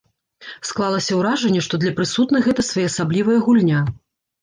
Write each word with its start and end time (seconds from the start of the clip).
Склалася 0.69 1.19
ўражанне, 1.19 1.61
што 1.67 1.81
для 1.85 1.93
прысутных 2.01 2.51
гэта 2.51 2.61
своеасаблівая 2.71 3.39
гульня. 3.49 3.89